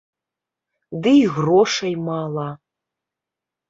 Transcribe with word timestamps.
Ды 1.05 1.13
і 1.19 1.21
грошай 1.37 1.93
мала. 2.11 2.49